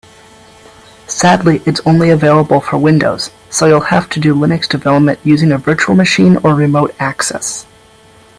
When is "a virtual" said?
5.51-5.93